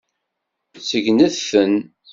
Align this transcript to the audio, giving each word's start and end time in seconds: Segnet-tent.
Segnet-tent. 0.87 1.77